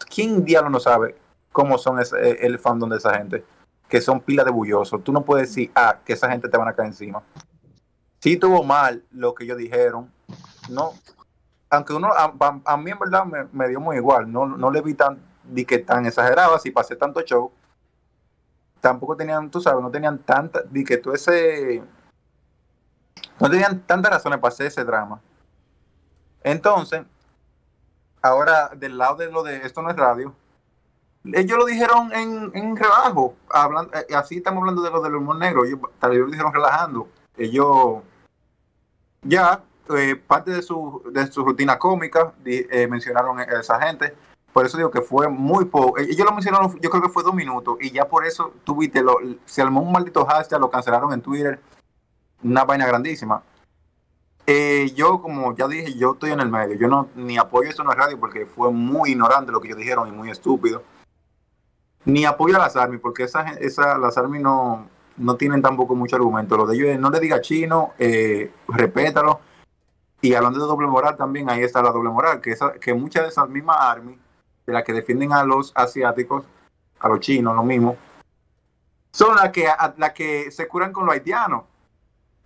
¿quién 0.10 0.46
diablo 0.46 0.70
no 0.70 0.80
sabe 0.80 1.18
cómo 1.52 1.78
son 1.78 2.00
eh, 2.00 2.38
el 2.40 2.58
fandom 2.58 2.90
de 2.90 2.98
esa 2.98 3.18
gente? 3.18 3.44
Que 3.90 4.00
son 4.00 4.22
pilas 4.22 4.46
de 4.46 4.52
bullosos. 4.52 5.04
Tú 5.04 5.12
no 5.12 5.26
puedes 5.26 5.50
decir, 5.50 5.70
ah, 5.76 5.98
que 6.06 6.14
esa 6.14 6.32
gente 6.32 6.48
te 6.48 6.58
van 6.58 6.70
a 6.70 6.74
caer 6.74 6.88
encima. 6.88 7.22
Si 8.20 8.38
tuvo 8.38 8.64
mal 8.64 9.04
lo 9.12 9.34
que 9.34 9.44
ellos 9.44 9.58
dijeron, 9.58 10.10
no. 10.70 10.94
Aunque 11.70 11.94
uno, 11.94 12.10
a, 12.16 12.78
mí 12.78 12.92
en 12.92 13.00
verdad 13.00 13.26
me, 13.52 13.68
dio 13.68 13.82
muy 13.82 13.98
igual. 13.98 14.32
No, 14.32 14.48
no 14.48 14.72
le 14.72 14.82
vi 14.82 14.94
tan, 14.94 15.20
di 15.44 15.66
que 15.66 15.80
tan 15.80 16.06
exagerado 16.06 16.56
así 16.56 16.72
pasé 16.72 16.96
tanto 16.96 17.22
show 17.24 17.52
tampoco 18.80 19.18
tenían, 19.18 19.50
tú 19.50 19.60
sabes, 19.60 19.82
no 19.82 19.92
tenían 19.92 20.20
tanta, 20.20 20.62
di 20.70 20.84
que 20.84 20.98
tú 20.98 21.12
ese, 21.12 21.84
no 23.40 23.50
tenían 23.50 23.82
tantas 23.82 24.14
razones 24.14 24.40
para 24.40 24.54
hacer 24.54 24.68
ese 24.68 24.84
drama. 24.84 25.20
Entonces, 26.44 27.04
ahora 28.22 28.70
del 28.76 28.98
lado 28.98 29.16
de 29.16 29.32
lo 29.32 29.44
de 29.44 29.58
esto 29.66 29.82
no 29.82 29.90
es 29.90 29.96
radio, 29.96 30.34
ellos 31.26 31.58
lo 31.58 31.66
dijeron 31.66 32.12
en, 32.14 32.52
en 32.54 32.76
relajo, 32.76 33.36
hablando, 33.50 33.96
eh, 33.98 34.16
así 34.16 34.38
estamos 34.38 34.62
hablando 34.62 34.82
de 34.82 34.92
lo 34.92 35.02
del 35.02 35.16
humor 35.16 35.38
negro, 35.38 35.66
ellos 35.66 35.80
tal 36.00 36.12
vez 36.12 36.20
lo 36.20 36.28
dijeron 36.28 36.54
relajando, 36.54 37.08
ellos 37.38 38.00
ya 39.22 39.62
eh, 39.98 40.16
parte 40.16 40.52
de 40.52 40.62
su, 40.62 41.04
de 41.12 41.28
su 41.32 41.44
rutina 41.44 41.78
cómica 41.78 42.34
eh, 42.46 42.88
mencionaron 42.88 43.40
a 43.40 43.44
esa 43.44 43.82
gente 43.82 44.16
por 44.54 44.66
eso 44.66 44.78
digo 44.78 44.92
que 44.92 45.02
fue 45.02 45.28
muy 45.28 45.66
poco. 45.66 46.00
Ellos 46.00 46.26
lo 46.26 46.32
mencionaron, 46.32 46.80
yo 46.80 46.90
creo 46.90 47.04
que 47.04 47.10
fue 47.10 47.24
dos 47.24 47.34
minutos. 47.34 47.78
Y 47.82 47.92
ya 47.92 48.08
por 48.08 48.26
eso 48.26 48.54
tuviste, 48.64 49.02
lo, 49.02 49.18
se 49.46 49.62
armó 49.62 49.82
un 49.82 49.92
maldito 49.92 50.26
hashtag, 50.26 50.60
lo 50.60 50.70
cancelaron 50.70 51.14
en 51.14 51.22
Twitter. 51.22 51.60
Una 52.44 52.64
vaina 52.66 52.88
grandísima. 52.88 53.44
Eh, 54.52 54.92
yo, 54.96 55.22
como 55.22 55.56
ya 55.56 55.68
dije, 55.68 55.94
yo 55.94 56.14
estoy 56.14 56.32
en 56.32 56.40
el 56.40 56.50
medio. 56.50 56.76
Yo 56.76 56.88
no 56.88 57.10
ni 57.14 57.38
apoyo 57.38 57.70
eso 57.70 57.84
en 57.84 57.90
la 57.90 57.94
radio 57.94 58.20
porque 58.20 58.48
fue 58.48 58.72
muy 58.72 59.12
ignorante 59.12 59.52
lo 59.52 59.62
que 59.62 59.68
ellos 59.68 59.78
dijeron 59.78 60.08
y 60.08 60.12
muy 60.12 60.32
estúpido. 60.32 60.82
Ni 62.06 62.26
apoyo 62.26 62.56
a 62.56 62.60
las 62.60 62.76
Army 62.76 62.98
porque 62.98 63.26
esa, 63.26 63.42
esa, 63.60 64.00
las 64.00 64.18
Army 64.18 64.40
no, 64.40 64.90
no 65.18 65.36
tienen 65.36 65.62
tampoco 65.62 65.94
mucho 65.94 66.16
argumento. 66.16 66.58
Lo 66.58 66.66
de 66.66 66.76
ellos 66.78 67.00
no 67.00 67.12
le 67.12 67.20
diga 67.20 67.42
chino, 67.42 67.94
eh, 68.00 68.52
respétalo. 68.70 69.40
Y 70.20 70.34
hablando 70.34 70.60
de 70.60 70.66
doble 70.66 70.88
moral 70.88 71.16
también, 71.16 71.48
ahí 71.48 71.62
está 71.62 71.84
la 71.84 71.92
doble 71.92 72.10
moral, 72.10 72.42
que, 72.42 72.50
esa, 72.50 72.74
que 72.74 72.96
muchas 72.96 73.22
de 73.22 73.30
esas 73.30 73.48
mismas 73.48 73.78
Army 73.80 74.18
de 74.66 74.74
las 74.74 74.84
que 74.84 74.94
defienden 74.94 75.32
a 75.32 75.44
los 75.44 75.72
asiáticos, 75.76 76.44
a 77.00 77.08
los 77.08 77.20
chinos, 77.20 77.56
lo 77.56 77.62
mismo, 77.62 77.98
son 79.12 79.36
las 79.36 79.52
que, 79.52 79.68
la 79.98 80.12
que 80.12 80.50
se 80.50 80.68
curan 80.68 80.92
con 80.92 81.06
los 81.06 81.14
haitianos. 81.14 81.66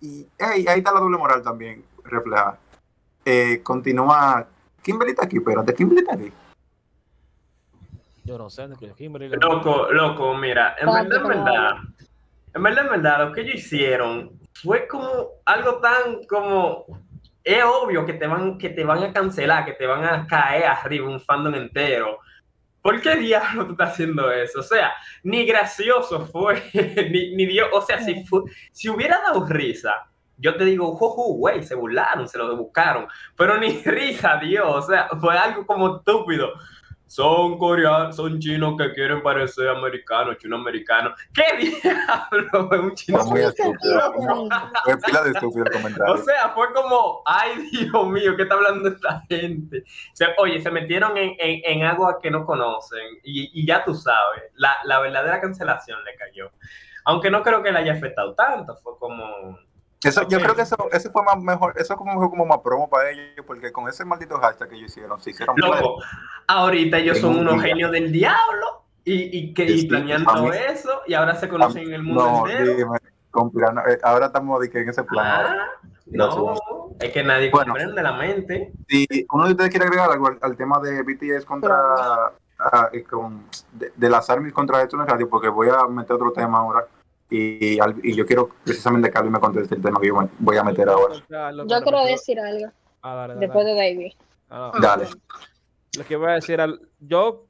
Y 0.02 0.28
ahí 0.38 0.66
está 0.66 0.92
la 0.92 1.00
doble 1.00 1.16
moral 1.16 1.42
también 1.42 1.82
reflejada. 2.04 2.58
Eh, 3.24 3.60
continúa. 3.62 4.46
Kimberly 4.82 5.12
está 5.12 5.24
aquí, 5.24 5.38
espérate, 5.38 5.74
Kimberly 5.74 6.02
está 6.02 6.14
aquí. 6.14 6.32
Yo 8.24 8.38
no 8.38 8.48
sé, 8.48 8.68
Kimberly. 8.96 9.28
Loco, 9.28 9.90
loco, 9.92 10.34
mira, 10.34 10.76
en 10.78 10.86
verdad, 10.86 11.20
en 11.20 11.28
verdad, 11.28 11.76
en 12.54 12.62
verdad, 12.62 12.84
en 12.84 12.90
verdad, 12.90 13.28
lo 13.28 13.32
que 13.32 13.40
ellos 13.42 13.56
hicieron 13.56 14.30
fue 14.52 14.86
como 14.86 15.28
algo 15.44 15.78
tan 15.80 16.24
como 16.24 16.86
es 17.42 17.62
obvio 17.62 18.06
que 18.06 18.14
te 18.14 18.26
van, 18.26 18.56
que 18.56 18.70
te 18.70 18.84
van 18.84 19.02
a 19.02 19.12
cancelar, 19.12 19.66
que 19.66 19.74
te 19.74 19.86
van 19.86 20.04
a 20.04 20.26
caer 20.26 20.64
arriba 20.64 21.08
un 21.08 21.20
fandom 21.20 21.54
entero. 21.54 22.18
¿Por 22.80 23.00
qué 23.00 23.16
diablo 23.16 23.66
tú 23.66 23.72
estás 23.72 23.92
haciendo 23.92 24.30
eso? 24.30 24.60
O 24.60 24.62
sea, 24.62 24.92
ni 25.22 25.44
gracioso 25.44 26.26
fue, 26.26 26.62
ni, 27.10 27.34
ni 27.36 27.46
Dios, 27.46 27.68
o 27.72 27.82
sea, 27.82 27.98
si, 28.02 28.24
si 28.72 28.88
hubiera 28.88 29.20
dado 29.20 29.46
risa, 29.46 30.06
yo 30.36 30.56
te 30.56 30.64
digo, 30.64 30.94
juju, 30.96 31.36
güey, 31.38 31.62
se 31.62 31.74
burlaron, 31.74 32.28
se 32.28 32.38
lo 32.38 32.56
buscaron, 32.56 33.06
pero 33.36 33.58
ni 33.58 33.68
risa 33.84 34.36
Dios, 34.36 34.66
o 34.66 34.82
sea, 34.82 35.08
fue 35.20 35.36
algo 35.36 35.66
como 35.66 35.96
estúpido 35.96 36.52
son 37.14 37.58
coreanos, 37.58 38.16
son 38.16 38.40
chinos 38.40 38.74
que 38.76 38.92
quieren 38.92 39.22
parecer 39.22 39.68
americanos, 39.68 40.36
chino 40.38 40.56
americanos. 40.56 41.12
¿Qué 41.32 41.44
diablo? 41.82 42.68
Un 42.82 42.94
chino 42.96 43.24
muy 43.26 43.40
estúpido. 43.40 44.14
Fue 44.84 44.98
pila 44.98 45.22
de 45.22 45.30
estúpido 45.30 45.64
el 45.64 45.72
comentario. 45.72 46.12
O 46.12 46.16
sea, 46.16 46.48
fue 46.50 46.72
como, 46.72 47.22
ay 47.24 47.68
Dios 47.70 48.06
mío, 48.08 48.36
¿qué 48.36 48.42
está 48.42 48.56
hablando 48.56 48.88
esta 48.88 49.22
gente? 49.28 49.84
oye, 50.38 50.60
se 50.60 50.72
metieron 50.72 51.16
en, 51.16 51.36
en, 51.38 51.60
en, 51.64 51.86
agua 51.86 52.18
que 52.20 52.32
no 52.32 52.44
conocen 52.44 53.06
y, 53.22 53.60
y 53.60 53.64
ya 53.64 53.84
tú 53.84 53.94
sabes, 53.94 54.42
la, 54.54 54.76
la 54.84 54.98
verdadera 54.98 55.40
cancelación 55.40 56.02
le 56.04 56.16
cayó. 56.16 56.50
Aunque 57.04 57.30
no 57.30 57.44
creo 57.44 57.62
que 57.62 57.70
le 57.70 57.78
haya 57.78 57.92
afectado 57.92 58.34
tanto, 58.34 58.76
fue 58.82 58.98
como 58.98 59.56
eso, 60.08 60.28
yo 60.28 60.38
creo 60.40 60.54
que 60.54 60.62
eso, 60.62 60.76
eso 60.92 61.10
fue 61.10 61.22
más 61.22 61.40
mejor, 61.42 61.74
eso 61.76 61.96
como 61.96 62.14
fue 62.14 62.30
como 62.30 62.46
más 62.46 62.58
promo 62.58 62.88
para 62.88 63.10
ellos, 63.10 63.44
porque 63.46 63.72
con 63.72 63.88
ese 63.88 64.04
maldito 64.04 64.38
hashtag 64.38 64.68
que 64.68 64.76
ellos 64.76 64.90
hicieron, 64.90 65.20
se 65.20 65.30
hicieron. 65.30 65.56
Loco, 65.56 66.02
ahorita 66.46 66.98
ellos 66.98 67.18
son 67.18 67.38
unos 67.38 67.62
genios 67.62 67.90
del 67.92 68.12
diablo 68.12 68.84
y, 69.04 69.38
y 69.38 69.54
que 69.54 69.64
y 69.64 69.86
planean 69.86 70.24
todo 70.24 70.52
eso 70.52 71.02
y 71.06 71.14
ahora 71.14 71.34
se 71.36 71.48
conocen 71.48 71.84
en 71.88 71.94
el 71.94 72.02
mundo 72.02 72.46
entero. 72.48 72.94
Eh, 73.86 73.98
ahora 74.02 74.26
estamos 74.26 74.64
en 74.64 74.88
ese 74.88 75.02
plan. 75.04 75.26
Ah, 75.26 75.66
no, 76.06 76.54
es 77.00 77.10
que 77.10 77.24
nadie 77.24 77.50
bueno, 77.50 77.72
comprende 77.72 78.02
la 78.02 78.12
mente. 78.12 78.72
Si 78.88 79.06
uno 79.32 79.46
de 79.46 79.50
ustedes 79.52 79.70
quiere 79.70 79.86
agregar 79.86 80.10
algo 80.10 80.30
al, 80.40 80.56
tema 80.56 80.78
de 80.78 81.02
BTS 81.02 81.44
contra 81.44 81.76
ah, 82.58 82.90
con, 83.10 83.44
de, 83.72 83.92
de, 83.96 84.10
las 84.10 84.30
armas 84.30 84.52
contra 84.52 84.82
esto 84.82 84.96
en 84.96 85.02
el 85.02 85.08
radio, 85.08 85.28
porque 85.28 85.48
voy 85.48 85.68
a 85.68 85.86
meter 85.88 86.14
otro 86.14 86.32
tema 86.32 86.58
ahora 86.58 86.86
y, 87.36 87.78
y, 88.02 88.14
yo 88.14 88.24
quiero 88.26 88.50
precisamente 88.64 89.10
que 89.10 89.18
alguien 89.18 89.32
me 89.32 89.40
conteste 89.40 89.74
el 89.74 89.82
tema 89.82 90.00
que 90.00 90.08
yo 90.08 90.28
voy 90.38 90.56
a 90.56 90.62
meter 90.62 90.88
ahora. 90.88 91.14
Yo 91.66 91.82
quiero 91.82 92.04
decir 92.04 92.38
algo. 92.38 92.70
Ah, 93.02 93.34
después 93.38 93.66
de 93.66 93.74
David. 93.74 94.12
Ah, 94.50 94.72
dale. 94.80 95.06
Lo 95.98 96.04
que 96.04 96.16
voy 96.16 96.30
a 96.30 96.34
decir, 96.34 96.60
yo 97.00 97.46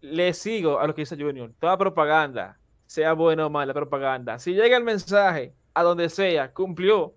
le 0.00 0.32
sigo 0.34 0.80
a 0.80 0.86
lo 0.86 0.94
que 0.94 1.02
dice 1.02 1.16
Junior. 1.16 1.52
Toda 1.60 1.78
propaganda, 1.78 2.58
sea 2.86 3.12
buena 3.12 3.46
o 3.46 3.50
mala 3.50 3.72
propaganda, 3.72 4.38
si 4.38 4.54
llega 4.54 4.76
el 4.76 4.84
mensaje 4.84 5.52
a 5.74 5.82
donde 5.82 6.08
sea, 6.08 6.52
cumplió, 6.52 7.14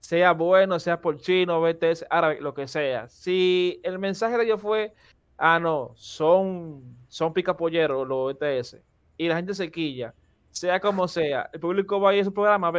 sea 0.00 0.32
bueno, 0.32 0.78
sea 0.80 1.00
por 1.00 1.18
chino, 1.18 1.60
BTS, 1.60 2.06
árabe, 2.10 2.40
lo 2.40 2.54
que 2.54 2.66
sea. 2.66 3.08
Si 3.08 3.80
el 3.84 3.98
mensaje 3.98 4.36
de 4.36 4.44
ellos 4.44 4.60
fue, 4.60 4.92
ah, 5.38 5.58
no, 5.60 5.92
son, 5.94 6.82
son 7.08 7.32
picapolleros 7.32 8.06
los 8.06 8.34
BTS, 8.34 8.78
y 9.16 9.28
la 9.28 9.36
gente 9.36 9.54
se 9.54 9.70
quilla, 9.70 10.14
sea 10.54 10.80
como 10.80 11.08
sea, 11.08 11.50
el 11.52 11.60
público 11.60 12.00
va 12.00 12.10
a 12.10 12.14
ir 12.14 12.22
a 12.22 12.24
su 12.24 12.32
programa 12.32 12.70